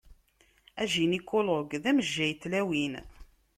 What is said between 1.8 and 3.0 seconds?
d amejjay n tlawin.